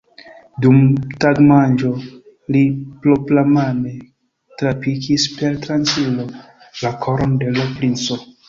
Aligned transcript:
Dum 0.63 0.77
tagmanĝo 1.25 1.91
li 2.55 2.63
propramane 3.05 3.93
trapikis 4.63 5.29
per 5.37 5.61
tranĉilo 5.67 6.27
la 6.83 6.97
koron 7.07 7.41
de 7.45 7.57
l' 7.61 7.73
princo! 7.79 8.23